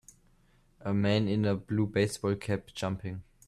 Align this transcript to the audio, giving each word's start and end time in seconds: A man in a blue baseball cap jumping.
A 0.79 0.95
man 0.95 1.27
in 1.27 1.45
a 1.45 1.53
blue 1.55 1.85
baseball 1.85 2.33
cap 2.33 2.71
jumping. 2.73 3.21